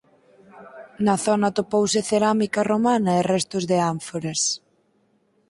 [1.05, 4.41] Na zona atopouse cerámica romana e restos de ánforas.